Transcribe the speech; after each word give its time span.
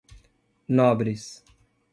Nobres 0.79 1.45